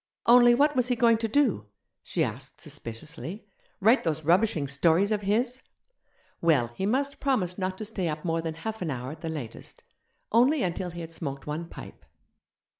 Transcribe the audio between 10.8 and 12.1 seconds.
he had smoked one pipe.